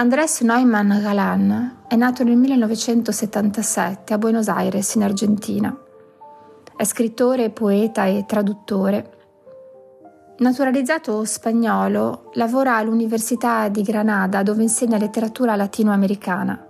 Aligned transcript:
Andrés 0.00 0.40
Neumann 0.40 0.98
Galán 1.02 1.82
è 1.86 1.94
nato 1.94 2.24
nel 2.24 2.36
1977 2.36 4.14
a 4.14 4.16
Buenos 4.16 4.48
Aires, 4.48 4.94
in 4.94 5.02
Argentina. 5.02 5.78
È 6.74 6.84
scrittore, 6.84 7.50
poeta 7.50 8.06
e 8.06 8.24
traduttore. 8.26 9.10
Naturalizzato 10.38 11.22
spagnolo, 11.26 12.30
lavora 12.32 12.76
all'Università 12.76 13.68
di 13.68 13.82
Granada 13.82 14.42
dove 14.42 14.62
insegna 14.62 14.96
letteratura 14.96 15.54
latinoamericana. 15.54 16.66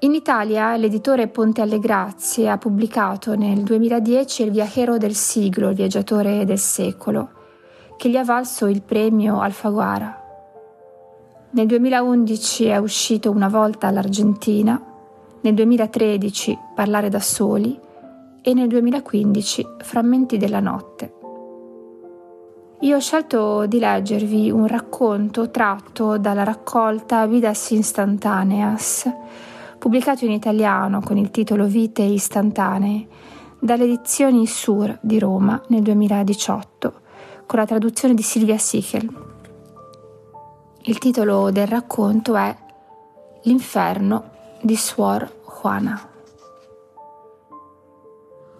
In 0.00 0.12
Italia 0.12 0.76
l'editore 0.76 1.28
Ponte 1.28 1.62
alle 1.62 1.78
Grazie 1.78 2.50
ha 2.50 2.58
pubblicato 2.58 3.34
nel 3.34 3.62
2010 3.62 4.42
Il 4.42 4.50
viajero 4.50 4.98
del 4.98 5.14
siglo, 5.14 5.70
il 5.70 5.74
viaggiatore 5.74 6.44
del 6.44 6.58
secolo, 6.58 7.30
che 7.96 8.10
gli 8.10 8.16
ha 8.16 8.24
valso 8.24 8.66
il 8.66 8.82
premio 8.82 9.40
Alfaguara. 9.40 10.26
Nel 11.50 11.66
2011 11.66 12.66
è 12.66 12.76
uscito 12.76 13.30
Una 13.30 13.48
volta 13.48 13.86
all'Argentina, 13.86 14.78
nel 15.40 15.54
2013 15.54 16.58
Parlare 16.74 17.08
da 17.08 17.20
soli 17.20 17.78
e 18.42 18.52
nel 18.52 18.68
2015 18.68 19.66
Frammenti 19.78 20.36
della 20.36 20.60
notte. 20.60 21.14
Io 22.80 22.96
ho 22.96 23.00
scelto 23.00 23.64
di 23.64 23.78
leggervi 23.78 24.50
un 24.50 24.66
racconto 24.66 25.50
tratto 25.50 26.18
dalla 26.18 26.44
raccolta 26.44 27.26
Vidas 27.26 27.70
Instantaneas, 27.70 29.10
pubblicato 29.78 30.26
in 30.26 30.32
italiano 30.32 31.00
con 31.00 31.16
il 31.16 31.30
titolo 31.30 31.64
Vite 31.64 32.02
istantanee 32.02 33.06
dalle 33.58 33.84
edizioni 33.84 34.46
Sur 34.46 34.98
di 35.00 35.18
Roma 35.18 35.58
nel 35.68 35.80
2018, 35.80 36.92
con 37.46 37.58
la 37.58 37.64
traduzione 37.64 38.12
di 38.12 38.22
Silvia 38.22 38.58
Sichel. 38.58 39.27
Il 40.82 40.98
titolo 40.98 41.50
del 41.50 41.66
racconto 41.66 42.36
è 42.36 42.56
L'inferno 43.42 44.30
di 44.62 44.76
Suor 44.76 45.28
Juana. 45.60 46.00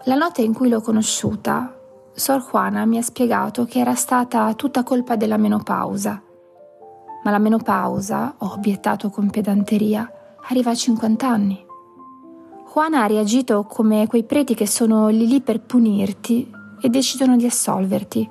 La 0.03 0.15
notte 0.15 0.41
in 0.41 0.53
cui 0.53 0.67
l'ho 0.67 0.81
conosciuta, 0.81 1.75
Suor 2.13 2.45
Juana 2.51 2.85
mi 2.85 2.97
ha 2.97 3.01
spiegato 3.01 3.63
che 3.65 3.79
era 3.79 3.95
stata 3.95 4.53
tutta 4.53 4.83
colpa 4.83 5.15
della 5.15 5.37
menopausa. 5.37 6.21
Ma 7.23 7.31
la 7.31 7.39
menopausa, 7.39 8.35
ho 8.37 8.53
obiettato 8.53 9.09
con 9.09 9.29
pedanteria, 9.29 10.11
arriva 10.49 10.71
a 10.71 10.75
50 10.75 11.27
anni. 11.27 11.65
Juana 12.71 13.03
ha 13.03 13.07
reagito 13.07 13.63
come 13.63 14.07
quei 14.07 14.23
preti 14.23 14.53
che 14.55 14.67
sono 14.67 15.07
lì 15.07 15.25
lì 15.25 15.41
per 15.41 15.61
punirti 15.61 16.51
e 16.81 16.89
decidono 16.89 17.37
di 17.37 17.45
assolverti. 17.45 18.29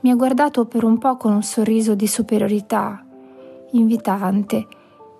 Mi 0.00 0.10
ha 0.10 0.16
guardato 0.16 0.66
per 0.66 0.84
un 0.84 0.98
po' 0.98 1.16
con 1.16 1.32
un 1.32 1.42
sorriso 1.42 1.94
di 1.94 2.06
superiorità 2.06 3.03
invitante, 3.76 4.66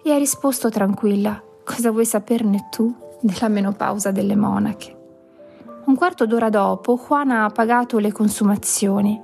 e 0.03 0.13
ha 0.13 0.19
risposto 0.19 0.69
tranquilla: 0.69 1.41
Cosa 1.65 1.91
vuoi 1.91 2.05
saperne 2.05 2.69
tu 2.71 2.95
della 3.21 3.49
menopausa 3.49 4.11
delle 4.11 4.37
monache? 4.37 4.97
Un 5.85 5.97
quarto 5.97 6.27
d'ora 6.27 6.49
dopo, 6.49 6.97
Juana 6.97 7.45
ha 7.45 7.51
pagato 7.51 7.99
le 7.99 8.11
consumazioni. 8.11 9.21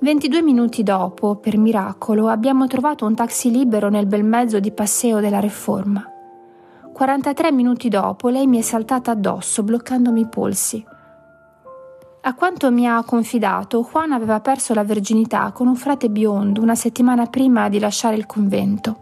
22 0.00 0.42
minuti 0.42 0.84
dopo, 0.84 1.36
per 1.36 1.58
miracolo, 1.58 2.28
abbiamo 2.28 2.68
trovato 2.68 3.04
un 3.04 3.16
taxi 3.16 3.50
libero 3.50 3.88
nel 3.88 4.06
bel 4.06 4.22
mezzo 4.22 4.60
di 4.60 4.70
Passeo 4.70 5.18
della 5.18 5.40
Riforma. 5.40 6.04
43 6.92 7.52
minuti 7.52 7.88
dopo, 7.88 8.28
lei 8.28 8.46
mi 8.46 8.58
è 8.58 8.62
saltata 8.62 9.10
addosso, 9.10 9.64
bloccandomi 9.64 10.20
i 10.20 10.28
polsi. 10.28 10.84
A 12.28 12.34
quanto 12.34 12.70
mi 12.70 12.86
ha 12.86 13.02
confidato, 13.04 13.88
Juan 13.90 14.12
aveva 14.12 14.40
perso 14.40 14.74
la 14.74 14.84
verginità 14.84 15.50
con 15.50 15.66
un 15.66 15.76
frate 15.76 16.10
biondo 16.10 16.60
una 16.60 16.74
settimana 16.74 17.24
prima 17.24 17.70
di 17.70 17.78
lasciare 17.78 18.16
il 18.16 18.26
convento. 18.26 19.00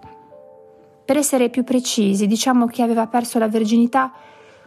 Per 1.05 1.16
essere 1.16 1.50
più 1.50 1.64
precisi, 1.64 2.28
diciamo 2.28 2.66
che 2.66 2.82
aveva 2.82 3.08
perso 3.08 3.41
la 3.41 3.48
verginità 3.48 4.12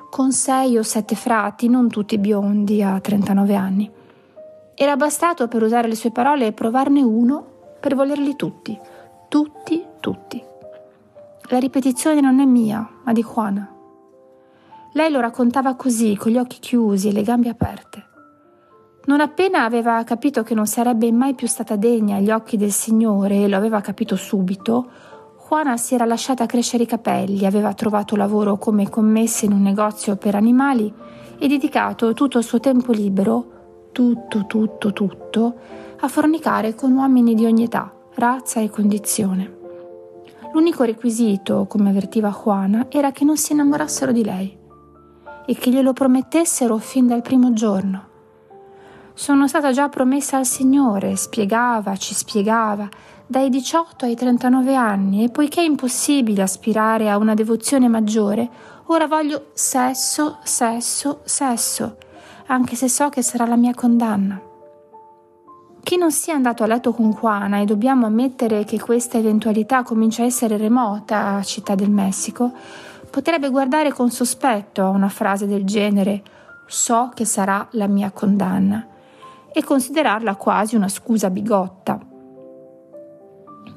con 0.09 0.33
sei 0.33 0.77
o 0.77 0.83
sette 0.83 1.15
frati, 1.15 1.70
non 1.70 1.87
tutti 1.87 2.17
biondi, 2.17 2.83
a 2.83 2.99
39 2.99 3.55
anni. 3.55 3.89
Era 4.76 4.97
bastato, 4.97 5.47
per 5.47 5.64
usare 5.64 5.87
le 5.87 5.95
sue 5.95 6.11
parole, 6.11 6.52
provarne 6.52 7.02
uno 7.02 7.45
per 7.80 7.95
volerli 7.95 8.36
tutti, 8.36 8.77
tutti, 9.30 9.86
tutti. 10.02 10.43
La 11.43 11.59
ripetizione 11.59 12.20
non 12.20 12.41
è 12.41 12.45
mia, 12.45 12.86
ma 13.05 13.14
di 13.14 13.23
Juana. 13.23 13.73
Lei 14.91 15.09
lo 15.09 15.21
raccontava 15.21 15.76
così, 15.76 16.17
con 16.17 16.33
gli 16.33 16.37
occhi 16.37 16.59
chiusi 16.59 17.08
e 17.08 17.14
le 17.14 17.21
gambe 17.21 17.47
aperte. 17.47 18.08
Non 19.09 19.21
appena 19.21 19.64
aveva 19.64 20.03
capito 20.03 20.43
che 20.43 20.53
non 20.53 20.67
sarebbe 20.67 21.11
mai 21.11 21.33
più 21.33 21.47
stata 21.47 21.75
degna 21.75 22.17
agli 22.17 22.30
occhi 22.30 22.58
del 22.58 22.71
Signore, 22.71 23.37
e 23.37 23.47
lo 23.47 23.55
aveva 23.55 23.81
capito 23.81 24.15
subito, 24.15 24.87
Juana 25.49 25.77
si 25.77 25.95
era 25.95 26.05
lasciata 26.05 26.45
crescere 26.45 26.83
i 26.83 26.86
capelli, 26.86 27.43
aveva 27.47 27.73
trovato 27.73 28.15
lavoro 28.15 28.59
come 28.59 28.87
commessa 28.87 29.45
in 29.45 29.53
un 29.53 29.64
negozio 29.64 30.15
per 30.15 30.36
animali 30.36 30.93
e 31.39 31.47
dedicato 31.47 32.14
tutto 32.14 32.37
il 32.37 32.43
suo 32.43 32.59
tempo 32.59 32.92
libero, 32.92 33.87
tutto, 33.93 34.45
tutto, 34.45 34.93
tutto, 34.93 35.55
a 36.02 36.08
fornicare 36.08 36.76
con 36.76 36.91
uomini 36.91 37.33
di 37.33 37.45
ogni 37.45 37.64
età, 37.64 37.91
razza 38.14 38.59
e 38.59 38.70
condizione. 38.70 39.58
L'unico 40.53 40.83
requisito, 40.83 41.65
come 41.67 41.89
avvertiva 41.89 42.30
Juana, 42.30 42.86
era 42.89 43.11
che 43.11 43.26
non 43.26 43.37
si 43.37 43.53
innamorassero 43.53 44.11
di 44.11 44.23
lei 44.23 44.55
e 45.47 45.55
che 45.55 45.71
glielo 45.71 45.93
promettessero 45.93 46.77
fin 46.77 47.08
dal 47.08 47.23
primo 47.23 47.53
giorno. 47.53 48.08
Sono 49.19 49.49
stata 49.49 49.73
già 49.73 49.89
promessa 49.89 50.37
al 50.37 50.45
Signore, 50.45 51.17
spiegava, 51.17 51.97
ci 51.97 52.13
spiegava, 52.13 52.87
dai 53.27 53.49
18 53.49 54.05
ai 54.05 54.15
39 54.15 54.75
anni 54.75 55.25
e 55.25 55.30
poiché 55.30 55.59
è 55.59 55.65
impossibile 55.65 56.41
aspirare 56.41 57.09
a 57.09 57.17
una 57.17 57.33
devozione 57.33 57.89
maggiore, 57.89 58.49
ora 58.85 59.08
voglio 59.08 59.47
sesso, 59.52 60.37
sesso, 60.43 61.19
sesso, 61.25 61.97
anche 62.45 62.77
se 62.77 62.87
so 62.87 63.09
che 63.09 63.21
sarà 63.21 63.45
la 63.45 63.58
mia 63.58 63.73
condanna. 63.73 64.39
Chi 65.83 65.97
non 65.97 66.13
sia 66.13 66.35
andato 66.35 66.63
a 66.63 66.67
letto 66.67 66.93
con 66.93 67.11
Juana, 67.11 67.58
e 67.58 67.65
dobbiamo 67.65 68.05
ammettere 68.05 68.63
che 68.63 68.79
questa 68.79 69.17
eventualità 69.17 69.83
comincia 69.83 70.21
a 70.21 70.27
essere 70.27 70.55
remota 70.55 71.35
a 71.35 71.43
Città 71.43 71.75
del 71.75 71.91
Messico, 71.91 72.53
potrebbe 73.09 73.49
guardare 73.49 73.91
con 73.91 74.11
sospetto 74.11 74.81
a 74.81 74.87
una 74.87 75.09
frase 75.09 75.45
del 75.45 75.65
genere 75.65 76.23
so 76.67 77.11
che 77.13 77.25
sarà 77.25 77.67
la 77.71 77.87
mia 77.87 78.11
condanna 78.11 78.87
e 79.52 79.64
considerarla 79.64 80.36
quasi 80.36 80.76
una 80.76 80.87
scusa 80.87 81.30
bigotta. 81.30 81.99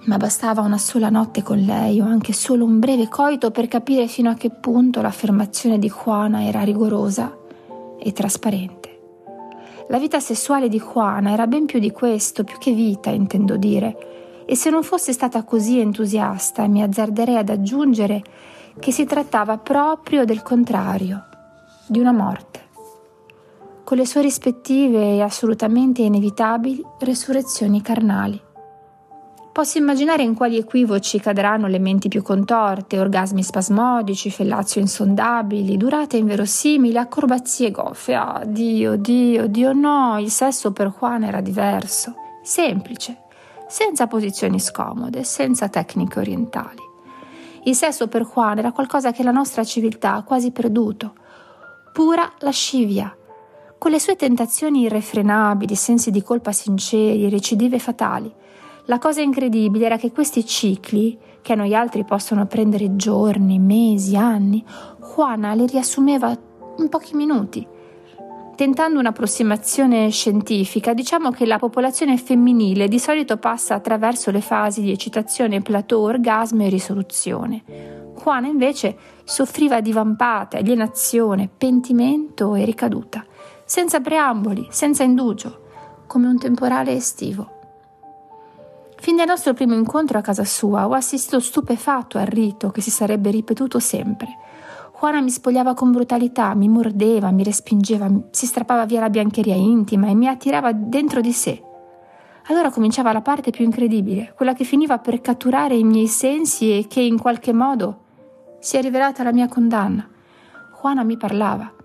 Ma 0.05 0.16
bastava 0.16 0.62
una 0.62 0.78
sola 0.78 1.10
notte 1.10 1.43
con 1.43 1.59
lei 1.59 2.00
o 2.00 2.05
anche 2.05 2.33
solo 2.33 2.65
un 2.65 2.78
breve 2.81 3.09
coito 3.09 3.50
per 3.50 3.69
capire 3.69 4.09
fino 4.09 4.31
a 4.31 4.34
che 4.34 4.50
punto 4.50 5.00
l'affermazione 5.00 5.78
di 5.78 5.88
Juana 5.88 6.44
era 6.44 6.62
rigorosa 6.62 7.37
e 7.99 8.12
trasparente. 8.12 8.91
La 9.88 9.99
vita 9.99 10.19
sessuale 10.19 10.69
di 10.69 10.81
Juana 10.81 11.32
era 11.32 11.47
ben 11.47 11.66
più 11.66 11.78
di 11.78 11.93
questo, 11.93 12.44
più 12.44 12.59
che 12.59 12.72
vita, 12.72 13.11
intendo 13.11 13.56
dire, 13.56 14.44
e 14.44 14.56
se 14.56 14.71
non 14.71 14.82
fosse 14.82 15.12
stata 15.12 15.44
così 15.44 15.78
entusiasta 15.78 16.66
mi 16.66 16.82
azzarderei 16.82 17.37
ad 17.37 17.49
aggiungere 17.49 18.22
che 18.78 18.91
si 18.91 19.05
trattava 19.05 19.59
proprio 19.59 20.25
del 20.25 20.43
contrario, 20.43 21.27
di 21.87 22.00
una 22.00 22.12
morte 22.12 22.62
con 23.92 24.00
le 24.00 24.06
sue 24.06 24.22
rispettive 24.22 25.16
e 25.16 25.20
assolutamente 25.20 26.00
inevitabili 26.00 26.82
resurrezioni 27.00 27.82
carnali. 27.82 28.41
Posso 29.53 29.76
immaginare 29.76 30.22
in 30.22 30.32
quali 30.32 30.56
equivoci 30.56 31.20
cadranno 31.20 31.66
le 31.66 31.78
menti 31.78 32.08
più 32.08 32.22
contorte, 32.22 32.98
orgasmi 32.98 33.42
spasmodici, 33.42 34.31
fellazio 34.31 34.81
insondabili, 34.81 35.76
durate 35.76 36.16
inverosimili, 36.16 36.97
acrobazie 36.97 37.70
goffe. 37.70 38.14
Ah, 38.14 38.42
Dio, 38.47 38.97
Dio, 38.97 39.47
Dio 39.47 39.75
no, 39.75 40.19
il 40.19 40.31
sesso 40.31 40.72
per 40.72 40.94
Juan 40.98 41.25
era 41.25 41.42
diverso, 41.42 42.14
semplice, 42.42 43.25
senza 43.69 44.06
posizioni 44.06 44.58
scomode, 44.58 45.22
senza 45.22 45.69
tecniche 45.69 46.19
orientali. 46.19 46.81
Il 47.64 47.75
sesso 47.75 48.08
per 48.08 48.25
Juan 48.25 48.56
era 48.56 48.72
qualcosa 48.72 49.12
che 49.12 49.22
la 49.22 49.32
nostra 49.32 49.64
civiltà 49.64 50.14
ha 50.14 50.22
quasi 50.22 50.50
perduto, 50.50 51.12
pura 51.93 52.32
lascivia, 52.38 53.14
con 53.82 53.90
le 53.90 53.99
sue 53.99 54.14
tentazioni 54.14 54.82
irrefrenabili, 54.82 55.75
sensi 55.75 56.12
di 56.12 56.23
colpa 56.23 56.52
sinceri, 56.52 57.29
recidive 57.29 57.81
fatali. 57.81 58.32
La 58.84 59.00
cosa 59.00 59.23
incredibile 59.23 59.87
era 59.87 59.96
che 59.96 60.12
questi 60.12 60.46
cicli, 60.46 61.19
che 61.43 61.55
a 61.55 61.56
noi 61.56 61.75
altri 61.75 62.05
possono 62.05 62.46
prendere 62.46 62.94
giorni, 62.94 63.58
mesi, 63.58 64.14
anni, 64.14 64.64
Juana 65.00 65.55
li 65.55 65.67
riassumeva 65.67 66.31
in 66.79 66.88
pochi 66.88 67.17
minuti. 67.17 67.67
Tentando 68.55 69.00
un'approssimazione 69.00 70.11
scientifica, 70.11 70.94
diciamo 70.94 71.32
che 71.32 71.44
la 71.44 71.58
popolazione 71.58 72.17
femminile 72.19 72.87
di 72.87 73.00
solito 73.00 73.37
passa 73.38 73.75
attraverso 73.75 74.31
le 74.31 74.43
fasi 74.43 74.81
di 74.82 74.93
eccitazione, 74.93 75.61
plateau, 75.61 76.02
orgasmo 76.02 76.62
e 76.62 76.69
risoluzione. 76.69 77.64
Juana 78.23 78.46
invece 78.46 78.96
soffriva 79.25 79.81
di 79.81 79.90
vampate, 79.90 80.58
alienazione, 80.58 81.49
pentimento 81.58 82.55
e 82.55 82.64
ricaduta 82.64 83.26
senza 83.72 84.00
preamboli, 84.00 84.66
senza 84.69 85.02
indugio, 85.02 85.60
come 86.06 86.26
un 86.26 86.38
temporale 86.38 86.92
estivo. 86.92 87.48
Fin 88.98 89.16
dal 89.16 89.26
nostro 89.26 89.54
primo 89.54 89.72
incontro 89.72 90.19
a 90.19 90.20
casa 90.20 90.44
sua 90.44 90.86
ho 90.86 90.92
assistito 90.92 91.40
stupefatto 91.40 92.19
al 92.19 92.26
rito 92.26 92.69
che 92.69 92.82
si 92.82 92.90
sarebbe 92.90 93.30
ripetuto 93.30 93.78
sempre. 93.78 94.28
Juana 95.00 95.22
mi 95.22 95.30
spogliava 95.30 95.72
con 95.72 95.90
brutalità, 95.90 96.52
mi 96.52 96.69
mordeva, 96.69 97.30
mi 97.30 97.42
respingeva, 97.44 98.10
si 98.28 98.44
strappava 98.44 98.84
via 98.84 99.00
la 99.00 99.08
biancheria 99.08 99.54
intima 99.54 100.08
e 100.08 100.14
mi 100.14 100.28
attirava 100.28 100.72
dentro 100.72 101.22
di 101.22 101.32
sé. 101.32 101.62
Allora 102.48 102.70
cominciava 102.70 103.10
la 103.10 103.22
parte 103.22 103.48
più 103.48 103.64
incredibile, 103.64 104.34
quella 104.36 104.52
che 104.52 104.64
finiva 104.64 104.98
per 104.98 105.22
catturare 105.22 105.76
i 105.76 105.84
miei 105.84 106.08
sensi 106.08 106.76
e 106.76 106.88
che 106.88 107.00
in 107.00 107.19
qualche 107.19 107.54
modo 107.54 108.00
si 108.60 108.76
è 108.76 108.82
rivelata 108.82 109.22
la 109.22 109.32
mia 109.32 109.48
condanna. 109.48 110.06
Juana 110.78 111.04
mi 111.04 111.16
parlava. 111.16 111.80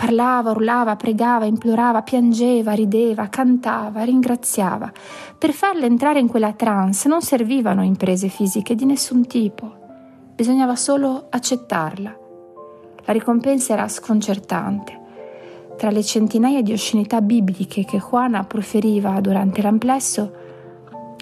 Parlava, 0.00 0.52
urlava, 0.52 0.94
pregava, 0.94 1.44
implorava, 1.44 2.02
piangeva, 2.02 2.70
rideva, 2.70 3.26
cantava, 3.26 4.04
ringraziava. 4.04 4.92
Per 5.36 5.50
farla 5.50 5.86
entrare 5.86 6.20
in 6.20 6.28
quella 6.28 6.52
trance 6.52 7.08
non 7.08 7.20
servivano 7.20 7.82
imprese 7.82 8.28
fisiche 8.28 8.76
di 8.76 8.84
nessun 8.84 9.26
tipo. 9.26 9.74
Bisognava 10.36 10.76
solo 10.76 11.26
accettarla. 11.28 12.16
La 13.06 13.12
ricompensa 13.12 13.72
era 13.72 13.88
sconcertante. 13.88 15.00
Tra 15.76 15.90
le 15.90 16.04
centinaia 16.04 16.62
di 16.62 16.72
oscenità 16.72 17.20
bibliche 17.20 17.84
che 17.84 17.98
Juana 17.98 18.44
proferiva 18.44 19.20
durante 19.20 19.62
l'amplesso, 19.62 20.32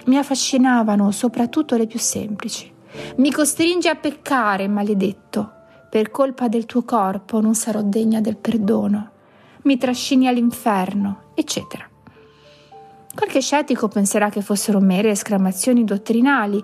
mi 0.04 0.18
affascinavano 0.18 1.10
soprattutto 1.12 1.78
le 1.78 1.86
più 1.86 1.98
semplici. 1.98 2.70
Mi 3.16 3.32
costringe 3.32 3.88
a 3.88 3.94
peccare, 3.94 4.68
maledetto, 4.68 5.55
per 5.88 6.10
colpa 6.10 6.48
del 6.48 6.66
tuo 6.66 6.82
corpo 6.82 7.40
non 7.40 7.54
sarò 7.54 7.82
degna 7.82 8.20
del 8.20 8.36
perdono, 8.36 9.10
mi 9.62 9.76
trascini 9.78 10.28
all'inferno, 10.28 11.30
eccetera. 11.34 11.88
Qualche 13.14 13.40
scettico 13.40 13.88
penserà 13.88 14.28
che 14.28 14.42
fossero 14.42 14.78
mere 14.78 15.10
esclamazioni 15.10 15.84
dottrinali, 15.84 16.62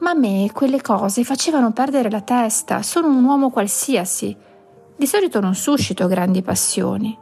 ma 0.00 0.10
a 0.10 0.14
me 0.14 0.50
quelle 0.52 0.82
cose 0.82 1.24
facevano 1.24 1.72
perdere 1.72 2.10
la 2.10 2.20
testa, 2.20 2.82
sono 2.82 3.08
un 3.08 3.24
uomo 3.24 3.50
qualsiasi. 3.50 4.36
Di 4.94 5.06
solito 5.06 5.40
non 5.40 5.54
suscito 5.54 6.06
grandi 6.06 6.42
passioni. 6.42 7.16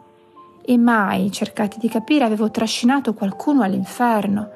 E 0.66 0.76
mai, 0.76 1.30
cercate 1.30 1.76
di 1.78 1.88
capire, 1.88 2.24
avevo 2.24 2.50
trascinato 2.50 3.14
qualcuno 3.14 3.62
all'inferno. 3.62 4.50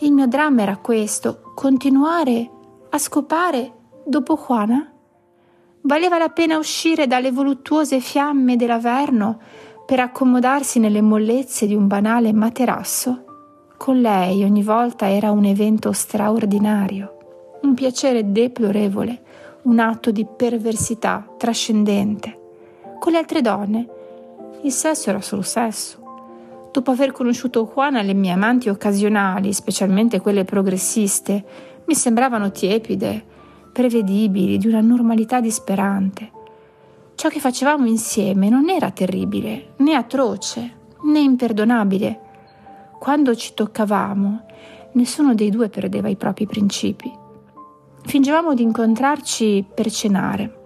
Il 0.00 0.12
mio 0.12 0.26
dramma 0.26 0.62
era 0.62 0.76
questo, 0.76 1.52
continuare 1.54 2.50
a 2.90 2.98
scopare 2.98 3.72
dopo 4.04 4.36
Juana? 4.36 4.95
Valeva 5.86 6.18
la 6.18 6.30
pena 6.30 6.58
uscire 6.58 7.06
dalle 7.06 7.30
voluttuose 7.30 8.00
fiamme 8.00 8.56
dell'Averno 8.56 9.38
per 9.86 10.00
accomodarsi 10.00 10.80
nelle 10.80 11.00
mollezze 11.00 11.68
di 11.68 11.76
un 11.76 11.86
banale 11.86 12.32
materasso? 12.32 13.22
Con 13.76 14.00
lei 14.00 14.42
ogni 14.42 14.64
volta 14.64 15.08
era 15.08 15.30
un 15.30 15.44
evento 15.44 15.92
straordinario, 15.92 17.58
un 17.62 17.74
piacere 17.74 18.32
deplorevole, 18.32 19.22
un 19.62 19.78
atto 19.78 20.10
di 20.10 20.26
perversità 20.26 21.24
trascendente. 21.38 22.36
Con 22.98 23.12
le 23.12 23.18
altre 23.18 23.40
donne 23.40 23.88
il 24.62 24.72
sesso 24.72 25.10
era 25.10 25.20
solo 25.20 25.42
sesso. 25.42 25.98
Dopo 26.72 26.90
aver 26.90 27.12
conosciuto 27.12 27.70
Juana, 27.72 28.02
le 28.02 28.12
mie 28.12 28.32
amanti 28.32 28.68
occasionali, 28.68 29.52
specialmente 29.52 30.18
quelle 30.18 30.42
progressiste, 30.42 31.44
mi 31.84 31.94
sembravano 31.94 32.50
tiepide, 32.50 33.34
prevedibili, 33.76 34.56
di 34.56 34.68
una 34.68 34.80
normalità 34.80 35.38
disperante. 35.38 36.30
Ciò 37.14 37.28
che 37.28 37.40
facevamo 37.40 37.84
insieme 37.84 38.48
non 38.48 38.70
era 38.70 38.90
terribile, 38.90 39.74
né 39.76 39.92
atroce, 39.92 40.76
né 41.02 41.18
imperdonabile. 41.18 42.20
Quando 42.98 43.36
ci 43.36 43.52
toccavamo, 43.52 44.46
nessuno 44.92 45.34
dei 45.34 45.50
due 45.50 45.68
perdeva 45.68 46.08
i 46.08 46.16
propri 46.16 46.46
principi. 46.46 47.12
Fingevamo 48.02 48.54
di 48.54 48.62
incontrarci 48.62 49.66
per 49.74 49.90
cenare. 49.90 50.60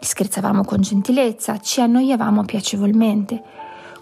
Scherzavamo 0.00 0.64
con 0.64 0.80
gentilezza, 0.80 1.60
ci 1.60 1.80
annoiavamo 1.80 2.44
piacevolmente. 2.44 3.40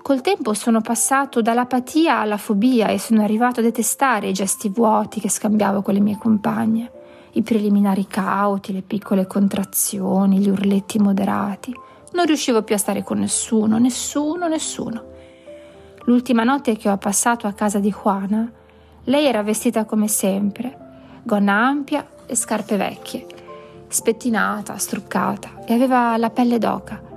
Col 0.00 0.22
tempo 0.22 0.54
sono 0.54 0.80
passato 0.80 1.42
dall'apatia 1.42 2.20
alla 2.20 2.38
fobia 2.38 2.86
e 2.86 2.98
sono 2.98 3.22
arrivato 3.22 3.60
a 3.60 3.62
detestare 3.62 4.28
i 4.28 4.32
gesti 4.32 4.70
vuoti 4.70 5.20
che 5.20 5.28
scambiavo 5.28 5.82
con 5.82 5.92
le 5.92 6.00
mie 6.00 6.16
compagne 6.16 6.92
i 7.32 7.42
preliminari 7.42 8.06
cauti, 8.06 8.72
le 8.72 8.82
piccole 8.82 9.26
contrazioni, 9.26 10.38
gli 10.38 10.48
urletti 10.48 10.98
moderati. 10.98 11.74
Non 12.12 12.26
riuscivo 12.26 12.62
più 12.62 12.74
a 12.74 12.78
stare 12.78 13.02
con 13.02 13.18
nessuno, 13.18 13.78
nessuno, 13.78 14.48
nessuno. 14.48 15.04
L'ultima 16.04 16.42
notte 16.42 16.76
che 16.76 16.88
ho 16.88 16.96
passato 16.96 17.46
a 17.46 17.52
casa 17.52 17.78
di 17.78 17.90
Juana, 17.92 18.50
lei 19.04 19.26
era 19.26 19.42
vestita 19.42 19.84
come 19.84 20.08
sempre, 20.08 21.20
gonna 21.22 21.52
ampia 21.52 22.06
e 22.26 22.34
scarpe 22.34 22.76
vecchie, 22.76 23.26
spettinata, 23.86 24.76
struccata 24.76 25.64
e 25.64 25.74
aveva 25.74 26.16
la 26.16 26.30
pelle 26.30 26.58
d'oca. 26.58 27.08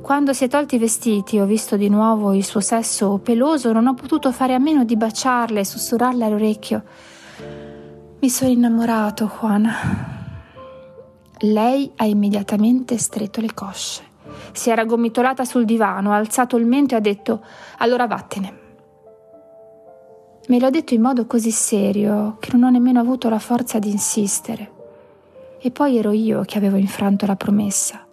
Quando 0.00 0.32
si 0.32 0.44
è 0.44 0.48
tolti 0.48 0.74
i 0.74 0.78
vestiti 0.78 1.36
e 1.36 1.42
ho 1.42 1.46
visto 1.46 1.76
di 1.76 1.88
nuovo 1.88 2.32
il 2.32 2.44
suo 2.44 2.58
sesso 2.58 3.18
peloso, 3.18 3.70
non 3.70 3.86
ho 3.86 3.94
potuto 3.94 4.32
fare 4.32 4.54
a 4.54 4.58
meno 4.58 4.84
di 4.84 4.96
baciarle 4.96 5.60
e 5.60 5.64
sussurrarle 5.64 6.24
all'orecchio 6.24 6.82
mi 8.22 8.30
sono 8.30 8.52
innamorato, 8.52 9.26
Juana. 9.26 9.74
Lei 11.40 11.90
ha 11.96 12.04
immediatamente 12.04 12.96
stretto 12.96 13.40
le 13.40 13.52
cosce. 13.52 14.04
Si 14.52 14.70
era 14.70 14.84
gomitolata 14.84 15.44
sul 15.44 15.64
divano, 15.64 16.12
ha 16.12 16.16
alzato 16.16 16.56
il 16.56 16.64
mento 16.64 16.94
e 16.94 16.98
ha 16.98 17.00
detto: 17.00 17.42
Allora 17.78 18.06
vattene. 18.06 18.60
Me 20.46 20.60
l'ho 20.60 20.70
detto 20.70 20.94
in 20.94 21.00
modo 21.00 21.26
così 21.26 21.50
serio 21.50 22.36
che 22.38 22.50
non 22.52 22.62
ho 22.62 22.70
nemmeno 22.70 23.00
avuto 23.00 23.28
la 23.28 23.40
forza 23.40 23.80
di 23.80 23.90
insistere. 23.90 24.70
E 25.58 25.72
poi 25.72 25.96
ero 25.96 26.12
io 26.12 26.42
che 26.42 26.58
avevo 26.58 26.76
infranto 26.76 27.26
la 27.26 27.34
promessa. 27.36 28.06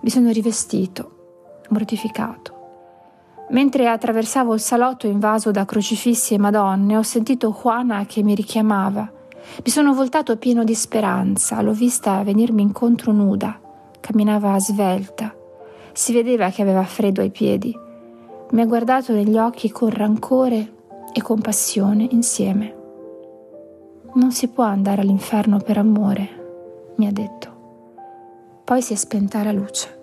Mi 0.00 0.10
sono 0.10 0.30
rivestito, 0.32 1.62
mortificato. 1.70 2.58
Mentre 3.50 3.88
attraversavo 3.88 4.52
il 4.52 4.60
salotto 4.60 5.06
invaso 5.06 5.50
da 5.50 5.64
crocifissi 5.64 6.34
e 6.34 6.38
madonne, 6.38 6.98
ho 6.98 7.02
sentito 7.02 7.56
Juana 7.58 8.04
che 8.04 8.22
mi 8.22 8.34
richiamava 8.34 9.12
mi 9.64 9.70
sono 9.70 9.94
voltato 9.94 10.36
pieno 10.36 10.64
di 10.64 10.74
speranza, 10.74 11.60
l'ho 11.60 11.72
vista 11.72 12.22
venirmi 12.22 12.62
incontro 12.62 13.12
nuda, 13.12 13.60
camminava 14.00 14.58
svelta, 14.58 15.34
si 15.92 16.12
vedeva 16.12 16.50
che 16.50 16.62
aveva 16.62 16.84
freddo 16.84 17.20
ai 17.20 17.30
piedi. 17.30 17.76
Mi 18.52 18.60
ha 18.60 18.66
guardato 18.66 19.12
negli 19.12 19.36
occhi 19.36 19.70
con 19.70 19.90
rancore 19.90 20.72
e 21.12 21.22
compassione 21.22 22.06
insieme. 22.10 22.74
Non 24.14 24.32
si 24.32 24.48
può 24.48 24.64
andare 24.64 25.02
all'inferno 25.02 25.58
per 25.58 25.78
amore, 25.78 26.94
mi 26.96 27.06
ha 27.06 27.12
detto. 27.12 27.58
Poi 28.64 28.82
si 28.82 28.92
è 28.92 28.96
spenta 28.96 29.42
la 29.42 29.52
luce. 29.52 29.99